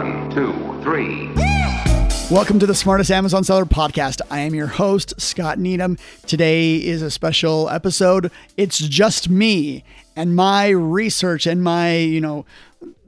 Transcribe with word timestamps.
One, 0.00 0.30
two, 0.30 0.54
three. 0.82 1.30
Welcome 2.30 2.58
to 2.60 2.66
the 2.66 2.74
Smartest 2.74 3.10
Amazon 3.10 3.44
Seller 3.44 3.66
Podcast. 3.66 4.22
I 4.30 4.38
am 4.38 4.54
your 4.54 4.66
host, 4.66 5.20
Scott 5.20 5.58
Needham. 5.58 5.98
Today 6.26 6.76
is 6.76 7.02
a 7.02 7.10
special 7.10 7.68
episode. 7.68 8.32
It's 8.56 8.78
just 8.78 9.28
me 9.28 9.84
and 10.16 10.34
my 10.34 10.68
research 10.70 11.46
and 11.46 11.62
my, 11.62 11.98
you 11.98 12.18
know, 12.18 12.46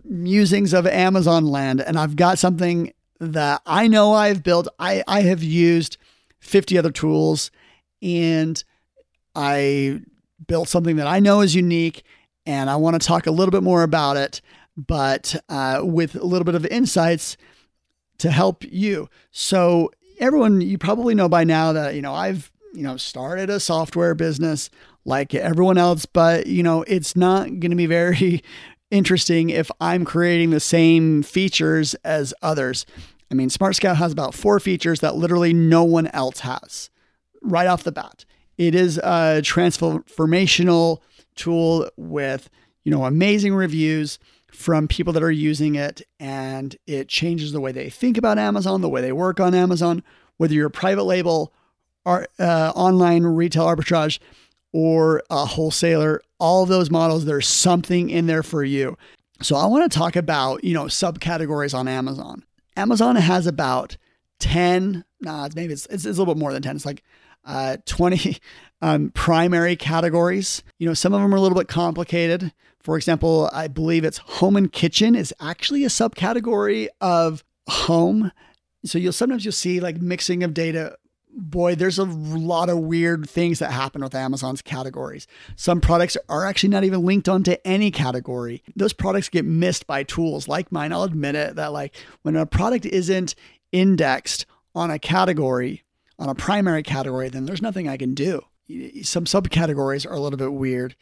musings 0.05 0.75
of 0.75 0.87
Amazon 0.87 1.47
land. 1.47 1.81
And 1.81 1.99
I've 1.99 2.15
got 2.15 2.39
something 2.39 2.93
that 3.21 3.63
I 3.65 3.89
know 3.89 4.13
I've 4.13 4.43
built. 4.43 4.69
I, 4.79 5.03
I 5.09 5.23
have 5.23 5.43
used 5.43 5.97
50 6.41 6.77
other 6.77 6.91
tools 6.91 7.51
and 8.03 8.63
I 9.35 10.03
built 10.47 10.69
something 10.69 10.97
that 10.97 11.07
I 11.07 11.21
know 11.21 11.41
is 11.41 11.55
unique 11.55 12.03
and 12.45 12.69
I 12.69 12.77
want 12.77 13.01
to 13.01 13.07
talk 13.07 13.27
a 13.27 13.31
little 13.31 13.53
bit 13.53 13.63
more 13.63 13.83
about 13.83 14.19
it, 14.19 14.43
but 14.77 15.37
uh, 15.49 15.81
with 15.83 16.15
a 16.15 16.25
little 16.25 16.45
bit 16.45 16.55
of 16.55 16.67
insights 16.67 17.37
to 18.19 18.31
help 18.31 18.65
you. 18.65 19.09
So, 19.31 19.91
everyone, 20.19 20.61
you 20.61 20.79
probably 20.79 21.15
know 21.15 21.29
by 21.29 21.45
now 21.45 21.73
that, 21.73 21.95
you 21.95 22.03
know, 22.03 22.15
I've, 22.15 22.51
you 22.73 22.83
know, 22.83 22.97
started 22.97 23.51
a 23.51 23.61
software 23.61 24.15
business 24.15 24.71
like 25.05 25.35
everyone 25.35 25.79
else, 25.79 26.07
but, 26.07 26.47
you 26.47 26.63
know, 26.63 26.83
it's 26.83 27.17
not 27.17 27.47
going 27.47 27.71
to 27.71 27.77
be 27.77 27.87
very 27.87 28.43
interesting 28.91 29.51
if 29.51 29.71
I'm 29.81 30.05
creating 30.05 30.51
the 30.51 30.61
same 30.61 31.23
features 31.23 31.95
as 32.05 32.33
others. 32.43 32.87
I 33.31 33.35
mean, 33.35 33.51
Smart 33.51 33.75
Scout 33.77 33.97
has 33.97 34.13
about 34.13 34.35
four 34.35 34.61
features 34.61 35.01
that 35.01 35.17
literally 35.17 35.53
no 35.53 35.85
one 35.85 36.07
else 36.09 36.41
has 36.41 36.91
right 37.43 37.67
off 37.67 37.83
the 37.83 37.93
bat. 37.93 38.25
It 38.59 38.75
is 38.75 38.99
a 38.99 39.41
transformational 39.43 40.99
tool 41.35 41.89
with, 41.97 42.51
you 42.85 42.91
know, 42.91 43.05
amazing 43.05 43.55
reviews 43.55 44.19
from 44.53 44.87
people 44.87 45.13
that 45.13 45.23
are 45.23 45.31
using 45.31 45.75
it 45.75 46.03
and 46.21 46.77
it 46.87 47.09
changes 47.09 47.53
the 47.53 47.61
way 47.61 47.73
they 47.73 47.89
think 47.89 48.19
about 48.19 48.39
Amazon, 48.39 48.81
the 48.81 48.89
way 48.89 49.01
they 49.01 49.13
work 49.13 49.41
on 49.41 49.55
Amazon, 49.55 50.03
whether 50.37 50.55
you're 50.55 50.67
a 50.67 50.71
private 50.71 51.05
label 51.05 51.53
or 52.05 52.27
uh, 52.39 52.73
online 52.75 53.25
retail 53.25 53.65
arbitrage 53.65 54.19
or 54.73 55.23
a 55.31 55.45
wholesaler, 55.45 56.21
all 56.39 56.67
those 56.67 56.91
models, 56.91 57.25
there's 57.25 57.49
something 57.49 58.11
in 58.11 58.27
there 58.27 58.43
for 58.43 58.65
you. 58.65 58.97
So 59.41 59.57
I 59.57 59.67
want 59.67 59.91
to 59.91 59.99
talk 59.99 60.17
about, 60.17 60.65
you 60.65 60.75
know, 60.75 60.85
subcategories 60.85 61.77
on 61.77 61.89
Amazon. 61.89 62.45
Amazon 62.77 63.17
has 63.17 63.47
about 63.47 63.97
10, 64.41 65.05
nah, 65.21 65.49
maybe 65.55 65.73
it's, 65.73 65.87
it's, 65.87 66.05
it's 66.05 66.19
a 66.19 66.21
little 66.21 66.35
bit 66.35 66.41
more 66.41 66.53
than 66.53 66.63
10. 66.63 66.77
It's 66.77 66.87
like 66.87 67.03
uh, 67.45 67.79
20 67.87 68.39
um, 68.83 69.11
primary 69.11 69.77
categories. 69.77 70.63
You 70.79 70.89
know, 70.89 70.95
some 70.95 71.15
of 71.15 71.23
them 71.23 71.33
are 71.33 71.39
a 71.39 71.41
little 71.41 71.57
bit 71.57 71.69
complicated. 71.69 72.53
For 72.83 72.97
example, 72.97 73.49
I 73.53 73.69
believe 73.69 74.05
it's 74.05 74.19
home 74.19 74.57
and 74.57 74.71
kitchen 74.71 75.15
is 75.15 75.33
actually 75.41 75.85
a 75.85 75.89
subcategory 75.89 76.89
of 77.01 77.45
home. 77.69 78.33
So 78.85 78.99
you'll 78.99 79.13
sometimes 79.13 79.45
you'll 79.45 79.53
see 79.53 79.79
like 79.81 80.03
mixing 80.03 80.43
of 80.43 80.53
data. 80.53 80.97
Boy, 81.35 81.77
there's 81.77 81.99
a 81.99 82.05
lot 82.05 82.69
of 82.69 82.79
weird 82.81 83.31
things 83.31 83.61
that 83.61 83.71
happen 83.71 84.03
with 84.03 84.15
Amazon's 84.15 84.61
categories. 84.61 85.27
Some 85.57 85.81
products 85.81 86.17
are 86.29 86.45
actually 86.45 86.69
not 86.71 86.85
even 86.85 87.05
linked 87.05 87.29
onto 87.29 87.55
any 87.65 87.91
category. 87.91 88.63
Those 88.77 88.93
products 88.93 89.31
get 89.31 89.47
missed 89.47 89.87
by 89.87 90.03
tools 90.03 90.47
like 90.49 90.73
mine. 90.73 90.93
I'll 90.93 91.05
admit 91.05 91.37
it 91.37 91.55
that 91.55 91.73
like 91.73 91.95
when 92.23 92.37
a 92.37 92.45
product 92.45 92.85
isn't 92.85 93.35
indexed 93.71 94.45
on 94.75 94.91
a 94.91 94.99
category, 94.99 95.85
on 96.19 96.29
a 96.29 96.35
primary 96.35 96.83
category, 96.83 97.29
then 97.29 97.47
there's 97.47 97.63
nothing 97.63 97.89
I 97.89 97.97
can 97.97 98.13
do. 98.13 98.43
Some 99.03 99.25
subcategories 99.25 100.09
are 100.09 100.15
a 100.15 100.21
little 100.21 100.39
bit 100.39 100.53
weird. 100.53 100.95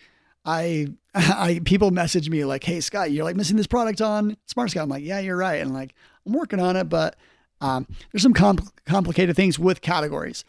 I, 0.45 0.89
I 1.15 1.61
people 1.65 1.91
message 1.91 2.31
me 2.31 2.45
like, 2.45 2.63
"Hey 2.65 2.81
Scott, 2.81 3.11
you're 3.11 3.25
like 3.25 3.37
missing 3.37 3.57
this 3.57 3.67
product 3.67 4.01
on 4.01 4.37
Smart 4.47 4.71
Scout." 4.71 4.85
I'm 4.85 4.89
like, 4.89 5.05
"Yeah, 5.05 5.19
you're 5.21 5.37
right." 5.37 5.61
And 5.61 5.75
like, 5.75 5.95
I'm 6.27 6.33
working 6.33 6.61
on 6.61 6.77
it, 6.77 6.89
but 6.89 7.17
um, 7.61 7.87
there's 8.11 8.23
some 8.23 8.35
compl- 8.35 8.71
complicated 8.87 9.37
things 9.37 9.59
with 9.59 9.81
categories. 9.81 10.45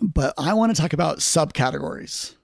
But 0.00 0.34
I 0.38 0.54
want 0.54 0.74
to 0.74 0.80
talk 0.80 0.92
about 0.92 1.18
subcategories. 1.18 2.36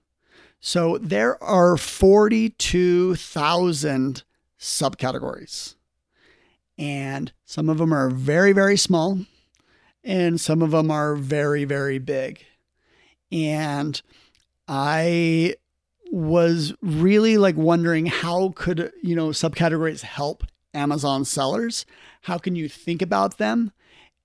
So 0.58 0.98
there 0.98 1.40
are 1.42 1.76
42,000 1.76 4.24
subcategories, 4.58 5.76
and 6.76 7.32
some 7.44 7.68
of 7.68 7.78
them 7.78 7.92
are 7.92 8.10
very, 8.10 8.52
very 8.52 8.76
small 8.76 9.20
and 10.06 10.40
some 10.40 10.62
of 10.62 10.70
them 10.70 10.90
are 10.90 11.16
very, 11.16 11.64
very 11.64 11.98
big. 11.98 12.46
And 13.32 14.00
I 14.68 15.56
was 16.10 16.72
really 16.82 17.36
like 17.36 17.56
wondering 17.56 18.06
how 18.06 18.52
could, 18.54 18.92
you 19.02 19.16
know, 19.16 19.28
subcategories 19.28 20.02
help 20.02 20.44
Amazon 20.74 21.24
sellers? 21.24 21.86
How 22.22 22.38
can 22.38 22.54
you 22.54 22.68
think 22.68 23.02
about 23.02 23.38
them? 23.38 23.72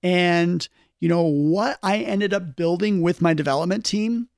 And, 0.02 0.68
you 1.00 1.08
know, 1.08 1.22
what 1.22 1.78
I 1.82 1.98
ended 1.98 2.32
up 2.32 2.56
building 2.56 3.02
with 3.02 3.22
my 3.22 3.34
development 3.34 3.84
team 3.84 4.28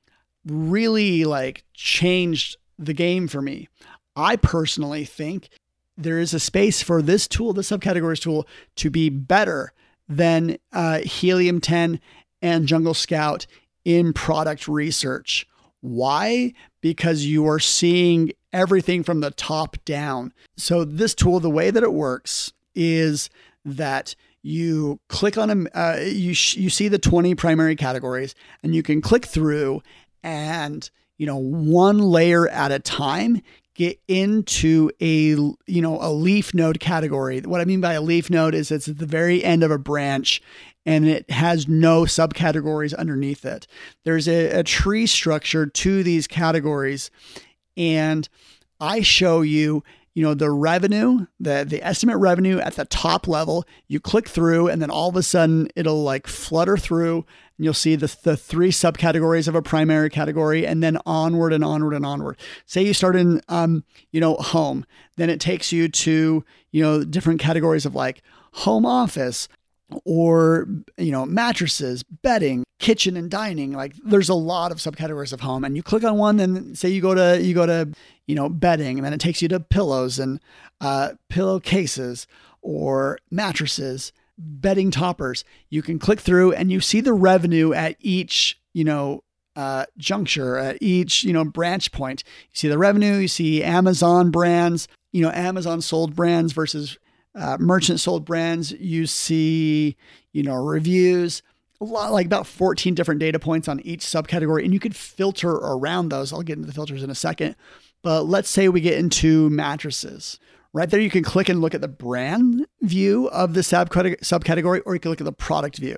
really 0.47 1.25
like 1.25 1.65
changed 1.75 2.57
the 2.79 2.95
game 2.95 3.29
for 3.29 3.43
me. 3.43 3.69
I 4.17 4.37
personally 4.37 5.05
think 5.05 5.49
there 5.97 6.19
is 6.19 6.35
a 6.35 6.41
space 6.41 6.83
for 6.83 7.03
this 7.03 7.27
tool, 7.29 7.53
the 7.53 7.63
subcategories 7.63 8.21
tool, 8.21 8.47
to 8.77 8.91
be 8.91 9.09
better 9.09 9.73
than 10.09 10.59
uh, 10.73 10.99
Helium 11.01 11.61
10 11.61 12.01
and 12.43 12.67
Jungle 12.67 12.95
Scout 12.95 13.47
in 13.85 14.13
product 14.13 14.69
research. 14.69 15.47
Why? 15.81 16.53
Because 16.81 17.25
you 17.25 17.47
are 17.47 17.59
seeing 17.59 18.33
everything 18.53 19.03
from 19.03 19.21
the 19.21 19.31
top 19.31 19.77
down. 19.85 20.33
So, 20.57 20.85
this 20.85 21.15
tool, 21.15 21.41
the 21.41 21.51
way 21.51 21.71
that 21.71 21.83
it 21.83 21.93
works 21.93 22.53
is 22.75 23.29
that 23.65 24.15
you 24.43 25.01
click 25.09 25.39
on 25.39 25.51
a, 25.51 25.79
uh, 25.79 26.01
you, 26.01 26.35
sh- 26.35 26.57
you 26.57 26.71
see 26.71 26.89
the 26.89 26.99
20 26.99 27.35
primary 27.35 27.77
categories, 27.77 28.35
and 28.63 28.75
you 28.75 28.83
can 28.83 29.01
click 29.01 29.27
through 29.27 29.83
and 30.25 30.91
you 31.19 31.27
know 31.27 31.37
one 31.37 31.99
layer 31.99 32.49
at 32.49 32.73
a 32.73 32.81
time 32.81 33.41
get 33.75 34.01
into 34.09 34.91
a 35.01 35.37
you 35.67 35.83
know 35.83 35.99
a 36.01 36.11
leaf 36.11 36.55
node 36.55 36.81
category. 36.81 37.41
What 37.41 37.61
I 37.61 37.65
mean 37.65 37.81
by 37.81 37.93
a 37.93 38.01
leaf 38.01 38.31
node 38.31 38.55
is 38.55 38.73
it's 38.73 38.89
at 38.89 38.99
the 38.99 39.07
very 39.07 39.45
end 39.45 39.63
of 39.63 39.71
a 39.71 39.79
branch 39.79 40.43
and 40.87 41.07
it 41.07 41.31
has 41.31 41.69
no 41.69 42.03
subcategories 42.03 42.95
underneath 42.97 43.45
it. 43.45 43.67
There's 44.05 44.29
a, 44.29 44.61
a 44.61 44.63
tree 44.63 45.07
structure 45.07 45.67
to 45.67 46.03
these 46.03 46.27
categories 46.27 47.11
and 47.77 48.29
I 48.81 49.01
show 49.01 49.43
you 49.43 49.83
you 50.15 50.23
know 50.23 50.35
the 50.35 50.51
revenue 50.51 51.27
the 51.41 51.65
the 51.69 51.83
estimate 51.83 52.19
revenue 52.19 52.59
at 52.59 52.77
the 52.77 52.85
top 52.85 53.27
level. 53.27 53.65
You 53.89 53.99
click 53.99 54.29
through 54.29 54.69
and 54.69 54.81
then 54.81 54.91
all 54.91 55.09
of 55.09 55.17
a 55.17 55.23
sudden 55.23 55.69
it'll 55.75 56.03
like 56.03 56.27
flutter 56.27 56.77
through 56.77 57.25
and 57.57 57.65
you'll 57.65 57.75
see 57.75 57.97
the, 57.97 58.15
the 58.23 58.37
three 58.37 58.71
subcategories 58.71 59.49
of 59.49 59.55
a 59.55 59.63
primary 59.63 60.11
category 60.11 60.67
and 60.67 60.83
then 60.83 60.99
onward 61.07 61.53
and 61.53 61.65
onward 61.65 61.95
and 61.95 62.07
onward. 62.07 62.37
Say 62.65 62.85
you 62.85 62.95
start 62.95 63.17
in 63.17 63.41
um 63.49 63.85
you 64.13 64.21
know 64.21 64.35
home 64.37 64.87
then 65.17 65.31
it 65.31 65.41
takes 65.41 65.73
you 65.73 65.89
to 65.89 66.45
you 66.71 66.83
know 66.83 67.03
different 67.05 67.41
categories 67.41 67.87
of 67.87 67.95
like 67.95 68.23
home 68.53 68.87
office 68.87 69.49
or 70.05 70.67
you 70.97 71.13
know 71.13 71.27
mattresses 71.27 72.03
bedding 72.03 72.65
kitchen 72.79 73.17
and 73.17 73.31
dining 73.31 73.73
like 73.73 73.95
there's 74.05 74.29
a 74.29 74.35
lot 74.35 74.73
of 74.73 74.79
subcategories 74.79 75.33
of 75.33 75.41
home. 75.41 75.65
And 75.65 75.77
you 75.77 75.83
click 75.83 76.05
on 76.05 76.19
one 76.19 76.37
then 76.37 76.75
say 76.75 76.89
you 76.89 77.01
go 77.01 77.15
to 77.15 77.43
you 77.43 77.55
go 77.55 77.67
to 77.67 77.89
you 78.27 78.35
know 78.35 78.49
bedding 78.49 78.99
and 78.99 79.05
then 79.07 79.13
it 79.13 79.21
takes 79.21 79.41
you 79.41 79.49
to 79.49 79.61
pillows 79.61 80.19
and 80.19 80.41
uh, 80.81 81.13
pillowcases 81.29 82.27
or 82.63 83.19
mattresses 83.31 84.13
bedding 84.37 84.91
toppers. 84.91 85.45
You 85.71 85.81
can 85.83 85.99
click 85.99 86.21
through 86.21 86.53
and 86.53 86.71
you 86.73 86.81
see 86.81 87.01
the 87.01 87.13
revenue 87.13 87.73
at 87.73 87.97
each 88.01 88.61
you 88.73 88.85
know 88.85 89.23
uh, 89.57 89.87
juncture 89.97 90.59
at 90.59 90.79
each 90.81 91.25
you 91.25 91.33
know 91.33 91.45
branch 91.45 91.93
point. 91.93 92.25
You 92.27 92.57
see 92.57 92.69
the 92.69 92.79
revenue 92.79 93.15
you 93.15 93.29
see 93.29 93.63
amazon 93.63 94.31
brands 94.31 94.89
you 95.13 95.23
know 95.23 95.31
amazon 95.31 95.81
sold 95.81 96.15
brands 96.15 96.53
versus 96.53 96.99
uh, 97.35 97.57
merchant 97.59 98.01
sold 98.01 98.25
brands, 98.25 98.73
you 98.73 99.07
see, 99.07 99.97
you 100.33 100.43
know, 100.43 100.55
reviews, 100.55 101.43
a 101.81 101.85
lot, 101.85 102.13
like 102.13 102.27
about 102.27 102.47
14 102.47 102.95
different 102.95 103.21
data 103.21 103.39
points 103.39 103.69
on 103.69 103.81
each 103.81 104.01
subcategory, 104.01 104.65
and 104.65 104.73
you 104.73 104.81
could 104.81 104.97
filter 104.97 105.51
around 105.51 106.09
those. 106.09 106.33
I'll 106.33 106.43
get 106.43 106.57
into 106.57 106.67
the 106.67 106.73
filters 106.73 107.03
in 107.03 107.11
a 107.11 107.15
second. 107.15 107.57
But 108.03 108.25
let's 108.25 108.51
say 108.51 108.69
we 108.69 108.81
get 108.81 108.99
into 108.99 109.51
mattresses. 109.51 110.39
Right 110.73 110.91
there, 110.91 111.01
you 111.01 111.11
can 111.11 111.25
click 111.25 111.49
and 111.49 111.61
look 111.61 111.75
at 111.75 111.81
the 111.81 111.89
brand 111.89 112.67
view 112.83 113.29
of 113.29 113.55
the 113.55 113.61
subcategory, 113.61 114.83
or 114.85 114.95
you 114.95 115.01
can 115.01 115.11
look 115.11 115.21
at 115.21 115.25
the 115.25 115.33
product 115.33 115.79
view. 115.79 115.97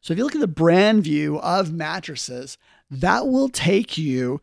So 0.00 0.12
if 0.12 0.18
you 0.18 0.24
look 0.24 0.34
at 0.34 0.40
the 0.40 0.46
brand 0.46 1.04
view 1.04 1.38
of 1.40 1.72
mattresses, 1.72 2.58
that 2.90 3.26
will 3.26 3.48
take 3.48 3.98
you 3.98 4.40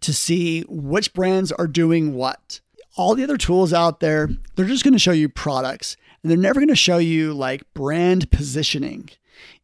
to 0.00 0.12
see 0.12 0.62
which 0.68 1.12
brands 1.14 1.52
are 1.52 1.66
doing 1.66 2.14
what 2.14 2.60
all 2.96 3.14
the 3.14 3.24
other 3.24 3.36
tools 3.36 3.72
out 3.72 4.00
there, 4.00 4.28
they're 4.54 4.66
just 4.66 4.84
going 4.84 4.92
to 4.92 4.98
show 4.98 5.12
you 5.12 5.28
products 5.28 5.96
and 6.22 6.30
they're 6.30 6.38
never 6.38 6.60
going 6.60 6.68
to 6.68 6.76
show 6.76 6.98
you 6.98 7.34
like 7.34 7.62
brand 7.74 8.30
positioning 8.30 9.10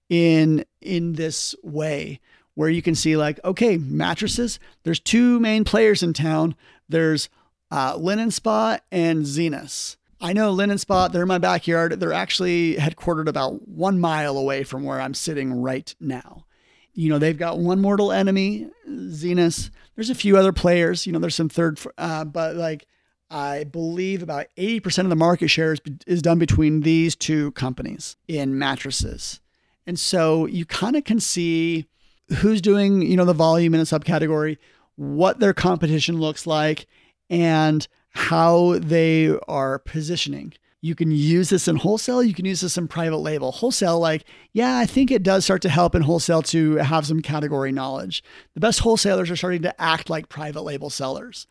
in 0.09 0.65
in 0.81 1.15
this 1.15 1.55
way 1.63 2.21
where 2.55 2.69
you 2.69 2.83
can 2.83 2.95
see 2.95 3.17
like 3.17 3.39
okay 3.45 3.77
mattresses 3.79 4.59
there's 4.83 4.99
two 4.99 5.39
main 5.39 5.63
players 5.65 6.03
in 6.03 6.13
town 6.13 6.55
there's 6.89 7.29
uh, 7.71 7.95
linen 7.97 8.31
spa 8.31 8.77
and 8.91 9.25
Zinus 9.25 9.97
I 10.23 10.35
know 10.35 10.51
Linen 10.51 10.77
Spa, 10.77 11.09
they're 11.09 11.23
in 11.23 11.29
my 11.29 11.39
backyard. 11.39 11.99
They're 11.99 12.13
actually 12.13 12.75
headquartered 12.75 13.27
about 13.27 13.67
one 13.67 13.99
mile 13.99 14.37
away 14.37 14.65
from 14.65 14.85
where 14.85 15.01
I'm 15.01 15.15
sitting 15.15 15.63
right 15.63 15.95
now. 15.99 16.45
You 16.93 17.09
know, 17.09 17.19
they've 17.19 17.39
got 17.39 17.59
one 17.59 17.81
mortal 17.81 18.13
enemy, 18.13 18.69
Zinus. 18.87 19.71
There's 19.95 20.11
a 20.11 20.15
few 20.15 20.37
other 20.37 20.53
players. 20.53 21.07
You 21.07 21.15
know, 21.15 21.21
there's 21.21 21.35
some 21.35 21.49
third, 21.49 21.81
uh, 21.97 22.25
but 22.25 22.57
like 22.57 22.87
I 23.31 23.65
believe 23.65 24.23
about 24.23 24.47
80% 24.57 25.05
of 25.05 25.09
the 25.09 25.17
market 25.17 25.49
share 25.49 25.73
is, 25.73 25.81
is 26.07 26.23
done 26.23 26.39
between 26.39 26.81
these 26.81 27.15
two 27.15 27.53
companies 27.53 28.17
in 28.27 28.59
mattresses. 28.59 29.41
And 29.87 29.99
so 29.99 30.47
you 30.47 30.65
kind 30.65 30.97
of 30.97 31.05
can 31.05 31.21
see 31.21 31.87
who's 32.39 32.61
doing, 32.61 33.03
you 33.03 33.17
know, 33.17 33.25
the 33.25 33.33
volume 33.33 33.75
in 33.75 33.81
a 33.81 33.85
subcategory, 33.85 34.59
what 34.97 35.41
their 35.41 35.55
competition 35.55 36.19
looks 36.19 36.47
like, 36.47 36.87
and 37.29 37.87
how 38.11 38.79
they 38.79 39.37
are 39.49 39.79
positioning. 39.79 40.53
You 40.83 40.95
can 40.95 41.11
use 41.11 41.51
this 41.51 41.69
in 41.69 41.77
wholesale. 41.77 42.23
You 42.23 42.33
can 42.33 42.47
use 42.47 42.63
this 42.63 42.79
in 42.79 42.89
private 42.89 43.19
label. 43.19 43.53
Wholesale, 43.53 44.01
like, 44.01 44.25
yeah, 44.53 44.79
I 44.79 44.87
think 44.87 45.11
it 45.11 45.23
does 45.23 45.45
start 45.45 45.61
to 45.63 45.69
help 45.69 45.95
in 45.95 46.03
wholesale 46.03 46.43
to 46.43 46.77
have 46.77 47.07
some 47.07 47.21
category 47.21 47.71
knowledge. 47.71 48.25
The 48.55 48.61
best 48.61 48.81
wholesalers 48.81 49.31
are 49.31 49.37
starting 49.37 49.63
to 49.63 49.81
act 49.81 50.09
like 50.09 50.31
private 50.31 50.63
label 50.63 50.89
sellers. 50.89 51.47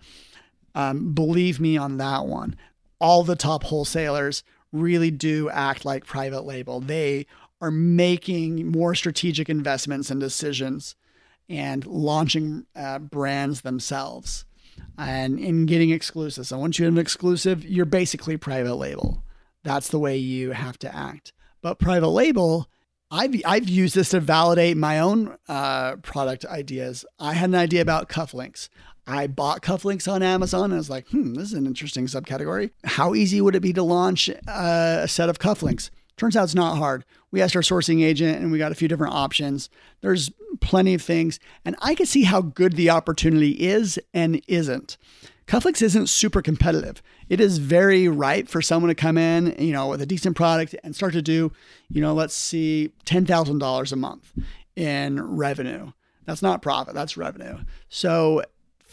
Um, 0.75 1.13
believe 1.13 1.60
me 1.60 1.77
on 1.77 1.98
that 1.98 2.25
one. 2.25 2.56
All 3.00 3.24
the 3.24 3.36
top 3.36 3.63
wholesalers 3.63 4.44
really 4.71 5.12
do 5.12 5.50
act 5.50 5.86
like 5.86 6.06
private 6.06 6.42
label. 6.45 6.80
They 6.80 7.25
are 7.62 7.71
making 7.71 8.71
more 8.71 8.95
strategic 8.95 9.50
investments 9.50 10.10
and 10.10 10.19
decisions 10.19 10.95
and 11.48 11.86
launching 11.86 12.66
uh, 12.75 13.00
brands 13.00 13.62
themselves 13.62 14.45
and 14.98 15.39
in 15.39 15.66
getting 15.66 15.89
exclusives. 15.89 16.50
So 16.50 16.60
once 16.60 16.77
you 16.77 16.86
have 16.86 16.94
an 16.94 17.00
exclusive, 17.00 17.66
you're 17.66 17.86
basically 17.86 18.38
private 18.38 18.75
label. 18.75 19.24
That's 19.63 19.89
the 19.89 20.00
way 20.00 20.18
you 20.18 20.51
have 20.51 20.77
to 20.80 20.95
act. 20.95 21.33
But 21.62 21.80
private 21.80 22.10
label, 22.10 22.69
I've 23.12 23.36
I've 23.45 23.68
used 23.68 23.95
this 23.95 24.10
to 24.10 24.19
validate 24.19 24.77
my 24.77 25.00
own 25.00 25.36
uh, 25.48 25.98
product 25.98 26.45
ideas. 26.45 27.06
I 27.18 27.33
had 27.33 27.50
an 27.50 27.56
idea 27.56 27.81
about 27.81 28.10
cufflinks. 28.10 28.69
I 29.10 29.28
bought 29.28 29.62
cufflinks 29.62 30.12
on 30.12 30.22
Amazon 30.22 30.66
and 30.66 30.76
I 30.76 30.78
was 30.78 30.90
like, 30.90 31.08
hmm, 31.10 31.34
this 31.34 31.48
is 31.48 31.54
an 31.54 31.66
interesting 31.66 32.06
subcategory. 32.06 32.72
How 32.84 33.16
easy 33.16 33.42
would 33.42 33.56
it 33.56 33.62
be 33.62 33.74
to 33.74 33.84
launch 33.84 34.30
uh, 34.30 35.00
a 35.02 35.08
set 35.08 35.30
of 35.30 35.40
cufflinks? 35.40 35.90
Turns 36.16 36.36
out 36.36 36.44
it's 36.44 36.56
not 36.56 36.78
hard. 36.78 37.06
We 37.32 37.42
asked 37.42 37.56
our 37.56 37.62
sourcing 37.62 38.04
agent 38.04 38.40
and 38.40 38.52
we 38.52 38.58
got 38.58 38.72
a 38.72 38.76
few 38.76 38.88
different 38.88 39.14
options. 39.14 39.70
There's 40.02 40.32
plenty 40.60 40.94
of 40.94 41.02
things, 41.02 41.40
and 41.64 41.76
I 41.80 41.96
can 41.96 42.06
see 42.06 42.24
how 42.24 42.42
good 42.42 42.74
the 42.74 42.90
opportunity 42.90 43.52
is 43.52 43.98
and 44.14 44.42
isn't. 44.48 44.98
Cufflinks 45.48 45.82
isn't 45.82 46.10
super 46.10 46.42
competitive. 46.42 47.02
It 47.30 47.40
is 47.40 47.58
very 47.58 48.08
ripe 48.08 48.50
for 48.50 48.62
someone 48.62 48.90
to 48.90 48.96
come 48.96 49.18
in, 49.18 49.56
you 49.58 49.72
know, 49.72 49.88
with 49.88 50.02
a 50.02 50.06
decent 50.06 50.36
product 50.36 50.76
and 50.84 50.96
start 50.96 51.14
to 51.14 51.22
do, 51.22 51.52
you 51.90 52.02
know, 52.02 52.14
let's 52.14 52.36
see, 52.36 52.92
$10,000 53.06 53.92
a 53.92 53.96
month 53.96 54.34
in 54.76 55.36
revenue. 55.38 55.92
That's 56.26 56.42
not 56.42 56.62
profit, 56.62 56.94
that's 56.94 57.18
revenue. 57.18 57.60
So 57.88 58.44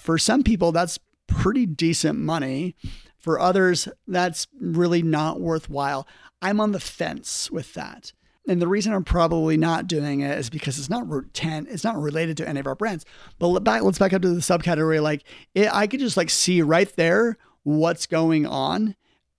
for 0.07 0.19
some 0.19 0.45
people, 0.45 0.71
that's 0.71 1.01
pretty 1.27 1.67
decent 1.67 2.17
money. 2.17 2.77
For 3.19 3.41
others, 3.41 3.89
that's 4.07 4.47
really 4.61 5.03
not 5.03 5.41
worthwhile. 5.41 6.07
I'm 6.41 6.61
on 6.61 6.71
the 6.71 6.79
fence 6.79 7.51
with 7.51 7.75
that. 7.75 8.13
And 8.49 8.63
the 8.63 8.69
reason 8.69 8.93
I'm 8.93 9.03
probably 9.03 9.57
not 9.57 9.89
doing 9.89 10.21
it 10.21 10.39
is 10.39 10.49
because 10.49 10.79
it's 10.79 10.89
not 10.89 11.09
Route 11.09 11.35
10. 11.35 11.67
It's 11.69 11.83
not 11.83 12.01
related 12.01 12.37
to 12.37 12.49
any 12.49 12.61
of 12.61 12.69
our 12.69 12.77
brands. 12.77 13.05
But 13.41 13.59
back, 13.61 13.83
let's 13.83 13.99
back 13.99 14.13
up 14.13 14.23
to 14.23 14.29
the 14.29 14.41
subcategory. 14.41 15.03
Like 15.03 15.25
it, 15.57 15.75
I 15.75 15.89
could 15.89 15.99
just 15.99 16.17
like 16.17 16.31
see 16.31 16.63
right 16.63 16.95
there 16.95 17.37
what's 17.65 18.07
going 18.07 18.47
on 18.47 18.95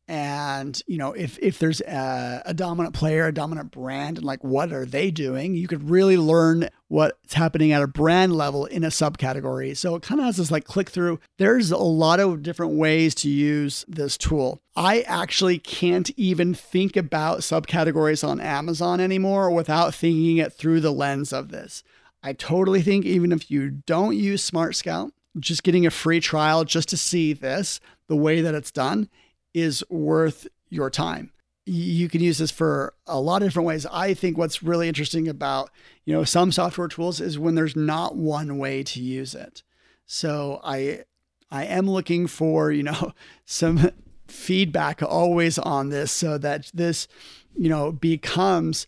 and 0.07 0.81
you 0.87 0.97
know 0.97 1.11
if 1.11 1.37
if 1.39 1.59
there's 1.59 1.81
a, 1.81 2.41
a, 2.45 2.53
dominant 2.53 2.95
player 2.95 3.27
a 3.27 3.33
dominant 3.33 3.71
brand 3.71 4.17
and 4.17 4.25
like 4.25 4.43
what 4.43 4.71
are 4.71 4.85
they 4.85 5.11
doing? 5.11 5.55
You 5.55 5.67
could 5.67 5.89
really 5.89 6.17
learn 6.17 6.69
what's 6.87 7.33
happening 7.33 7.73
at 7.73 7.81
a 7.81 7.87
brand 7.87 8.33
level 8.33 8.65
in 8.65 8.83
a 8.83 8.87
subcategory. 8.87 9.75
So 9.75 9.95
it 9.95 10.03
kind 10.03 10.21
of 10.21 10.25
has 10.25 10.37
this 10.37 10.51
like 10.51 10.63
click 10.63 10.89
through. 10.89 11.19
There's 11.37 11.71
a 11.71 11.77
lot 11.77 12.19
of 12.19 12.41
different 12.41 12.73
ways 12.73 13.13
to 13.15 13.29
use 13.29 13.83
this 13.87 14.17
tool. 14.17 14.61
I 14.75 15.01
actually 15.01 15.59
can't 15.59 16.09
even 16.15 16.53
think 16.53 16.95
about 16.95 17.39
subcategories 17.39 18.25
on 18.27 18.39
amazon 18.39 19.01
anymore 19.01 19.51
without 19.51 19.93
thinking 19.93 20.37
it 20.37 20.53
through 20.53 20.79
the 20.79 20.93
lens 20.93 21.33
of 21.33 21.49
this. 21.49 21.83
I 22.23 22.33
totally 22.33 22.81
think 22.81 23.05
even 23.05 23.31
if 23.31 23.51
you 23.51 23.69
don't 23.69 24.15
use 24.15 24.43
smart 24.43 24.75
scout 24.75 25.11
just 25.39 25.63
getting 25.63 25.85
a 25.85 25.91
free 25.91 26.19
trial 26.19 26.63
just 26.63 26.89
to 26.89 26.97
see 26.97 27.33
this 27.33 27.79
the 28.07 28.15
way 28.15 28.41
that 28.41 28.55
it's 28.55 28.71
done 28.71 29.09
is 29.53 29.83
worth 29.89 30.47
your 30.69 30.89
time. 30.89 31.31
You 31.65 32.07
can 32.07 32.21
use 32.21 32.37
this 32.37 32.51
for 32.51 32.93
a 33.05 33.19
lot 33.19 33.41
of 33.41 33.49
different 33.49 33.67
ways. 33.67 33.85
I 33.87 34.13
think 34.13 34.37
what's 34.37 34.63
really 34.63 34.87
interesting 34.87 35.27
about, 35.27 35.69
you 36.05 36.13
know, 36.13 36.23
some 36.23 36.51
software 36.51 36.87
tools 36.87 37.19
is 37.19 37.37
when 37.37 37.55
there's 37.55 37.75
not 37.75 38.15
one 38.15 38.57
way 38.57 38.83
to 38.83 39.01
use 39.01 39.35
it. 39.35 39.63
So 40.05 40.61
I 40.63 41.03
I 41.51 41.65
am 41.65 41.89
looking 41.89 42.27
for, 42.27 42.71
you 42.71 42.83
know, 42.83 43.13
some 43.45 43.91
feedback 44.27 45.01
always 45.03 45.57
on 45.57 45.89
this 45.89 46.11
so 46.11 46.37
that 46.37 46.71
this, 46.73 47.07
you 47.55 47.69
know, 47.69 47.91
becomes 47.91 48.87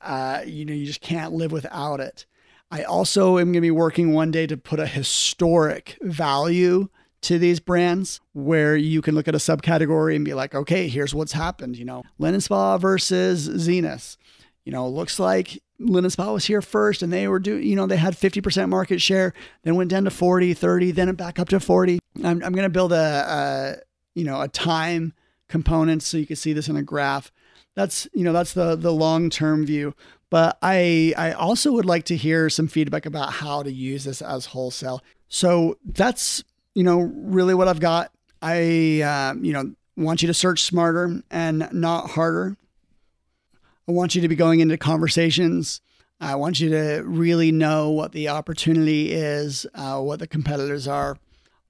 uh, 0.00 0.42
you 0.46 0.64
know, 0.64 0.72
you 0.72 0.86
just 0.86 1.00
can't 1.00 1.32
live 1.32 1.52
without 1.52 2.00
it. 2.00 2.26
I 2.70 2.84
also 2.84 3.38
am 3.38 3.46
going 3.46 3.54
to 3.54 3.60
be 3.60 3.70
working 3.70 4.12
one 4.12 4.30
day 4.30 4.46
to 4.46 4.56
put 4.56 4.78
a 4.78 4.86
historic 4.86 5.98
value 6.02 6.88
to 7.22 7.38
these 7.38 7.60
brands 7.60 8.20
where 8.32 8.76
you 8.76 9.02
can 9.02 9.14
look 9.14 9.28
at 9.28 9.34
a 9.34 9.38
subcategory 9.38 10.16
and 10.16 10.24
be 10.24 10.34
like, 10.34 10.54
okay, 10.54 10.88
here's 10.88 11.14
what's 11.14 11.32
happened. 11.32 11.76
You 11.76 11.84
know, 11.84 12.02
Linen 12.18 12.40
Spa 12.40 12.78
versus 12.78 13.48
Zinus. 13.48 14.16
You 14.64 14.72
know, 14.72 14.88
looks 14.88 15.18
like 15.18 15.62
Linen 15.78 16.10
Spa 16.10 16.32
was 16.32 16.44
here 16.44 16.62
first 16.62 17.02
and 17.02 17.12
they 17.12 17.28
were 17.28 17.38
doing, 17.38 17.62
you 17.62 17.76
know, 17.76 17.86
they 17.86 17.96
had 17.96 18.14
50% 18.14 18.68
market 18.68 19.00
share, 19.00 19.32
then 19.62 19.74
went 19.74 19.90
down 19.90 20.04
to 20.04 20.10
40, 20.10 20.54
30, 20.54 20.90
then 20.92 21.14
back 21.14 21.38
up 21.38 21.48
to 21.48 21.60
40. 21.60 21.98
I'm, 22.16 22.42
I'm 22.42 22.52
going 22.52 22.64
to 22.64 22.68
build 22.68 22.92
a, 22.92 22.96
a, 22.96 23.76
you 24.14 24.24
know, 24.24 24.40
a 24.40 24.48
time 24.48 25.14
component 25.48 26.02
so 26.02 26.16
you 26.16 26.26
can 26.26 26.36
see 26.36 26.52
this 26.52 26.68
in 26.68 26.76
a 26.76 26.82
graph. 26.82 27.32
That's, 27.74 28.06
you 28.12 28.24
know, 28.24 28.32
that's 28.32 28.52
the, 28.52 28.76
the 28.76 28.92
long-term 28.92 29.66
view. 29.66 29.94
But 30.30 30.58
I, 30.62 31.14
I 31.16 31.32
also 31.32 31.72
would 31.72 31.86
like 31.86 32.04
to 32.04 32.16
hear 32.16 32.48
some 32.50 32.68
feedback 32.68 33.06
about 33.06 33.32
how 33.32 33.62
to 33.62 33.72
use 33.72 34.04
this 34.04 34.22
as 34.22 34.46
wholesale. 34.46 35.02
So 35.28 35.78
that's 35.84 36.44
you 36.74 36.82
know, 36.82 37.00
really 37.00 37.54
what 37.54 37.68
I've 37.68 37.80
got. 37.80 38.12
I, 38.42 39.02
uh, 39.02 39.34
you 39.40 39.52
know, 39.52 39.74
want 39.96 40.22
you 40.22 40.28
to 40.28 40.34
search 40.34 40.62
smarter 40.62 41.22
and 41.30 41.68
not 41.72 42.10
harder. 42.10 42.56
I 43.88 43.92
want 43.92 44.14
you 44.14 44.20
to 44.22 44.28
be 44.28 44.36
going 44.36 44.60
into 44.60 44.76
conversations. 44.76 45.80
I 46.20 46.34
want 46.36 46.60
you 46.60 46.70
to 46.70 47.02
really 47.04 47.50
know 47.50 47.90
what 47.90 48.12
the 48.12 48.28
opportunity 48.28 49.12
is, 49.12 49.66
uh, 49.74 50.00
what 50.00 50.18
the 50.18 50.26
competitors 50.26 50.86
are, 50.86 51.18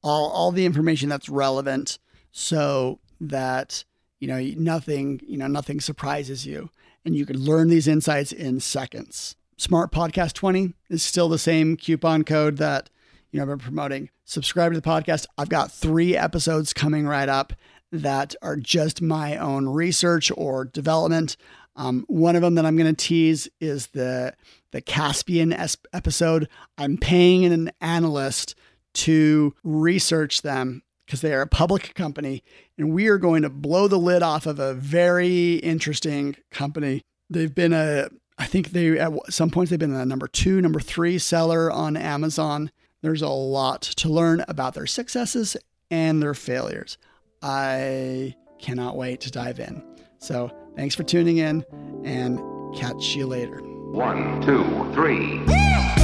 all, 0.02 0.30
all 0.30 0.52
the 0.52 0.66
information 0.66 1.08
that's 1.08 1.28
relevant 1.28 1.98
so 2.32 2.98
that, 3.20 3.84
you 4.18 4.28
know, 4.28 4.40
nothing, 4.56 5.20
you 5.26 5.38
know, 5.38 5.46
nothing 5.46 5.80
surprises 5.80 6.46
you 6.46 6.70
and 7.04 7.16
you 7.16 7.24
can 7.24 7.38
learn 7.38 7.68
these 7.68 7.88
insights 7.88 8.32
in 8.32 8.60
seconds. 8.60 9.36
Smart 9.56 9.92
Podcast 9.92 10.32
20 10.34 10.74
is 10.88 11.02
still 11.02 11.28
the 11.28 11.38
same 11.38 11.76
coupon 11.76 12.24
code 12.24 12.56
that 12.58 12.90
you 13.30 13.38
know, 13.38 13.42
I've 13.42 13.48
been 13.48 13.58
promoting. 13.58 14.10
Subscribe 14.24 14.72
to 14.72 14.80
the 14.80 14.86
podcast. 14.86 15.26
I've 15.38 15.48
got 15.48 15.72
three 15.72 16.16
episodes 16.16 16.72
coming 16.72 17.06
right 17.06 17.28
up 17.28 17.52
that 17.92 18.34
are 18.42 18.56
just 18.56 19.02
my 19.02 19.36
own 19.36 19.68
research 19.68 20.30
or 20.36 20.64
development. 20.64 21.36
Um, 21.76 22.04
one 22.08 22.36
of 22.36 22.42
them 22.42 22.56
that 22.56 22.66
I'm 22.66 22.76
going 22.76 22.94
to 22.94 23.04
tease 23.04 23.48
is 23.60 23.88
the 23.88 24.34
the 24.72 24.80
Casper 24.80 25.44
episode. 25.92 26.48
I'm 26.78 26.96
paying 26.96 27.44
an 27.44 27.72
analyst 27.80 28.54
to 28.92 29.54
research 29.64 30.42
them 30.42 30.82
because 31.04 31.20
they 31.22 31.32
are 31.32 31.42
a 31.42 31.46
public 31.46 31.94
company, 31.94 32.44
and 32.78 32.92
we 32.92 33.08
are 33.08 33.18
going 33.18 33.42
to 33.42 33.50
blow 33.50 33.88
the 33.88 33.98
lid 33.98 34.22
off 34.22 34.46
of 34.46 34.58
a 34.58 34.74
very 34.74 35.54
interesting 35.56 36.36
company. 36.50 37.02
They've 37.28 37.54
been 37.54 37.72
a 37.72 38.08
I 38.38 38.46
think 38.46 38.70
they 38.70 38.98
at 38.98 39.12
some 39.28 39.50
points 39.50 39.70
they've 39.70 39.78
been 39.78 39.94
a 39.94 40.06
number 40.06 40.26
two, 40.26 40.60
number 40.60 40.80
three 40.80 41.18
seller 41.18 41.70
on 41.70 41.96
Amazon. 41.96 42.70
There's 43.02 43.22
a 43.22 43.28
lot 43.28 43.82
to 43.82 44.08
learn 44.08 44.44
about 44.46 44.74
their 44.74 44.86
successes 44.86 45.56
and 45.90 46.22
their 46.22 46.34
failures. 46.34 46.98
I 47.42 48.34
cannot 48.58 48.96
wait 48.96 49.20
to 49.22 49.30
dive 49.30 49.58
in. 49.58 49.82
So, 50.18 50.50
thanks 50.76 50.94
for 50.94 51.02
tuning 51.02 51.38
in 51.38 51.64
and 52.04 52.38
catch 52.76 53.16
you 53.16 53.26
later. 53.26 53.58
One, 53.58 54.42
two, 54.42 54.64
three. 54.92 55.99